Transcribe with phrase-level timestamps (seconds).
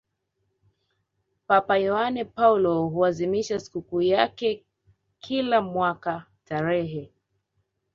[1.47, 4.65] papa yohane paulo huazimisha sikukuu yake
[5.19, 7.11] kila mwaka tarehe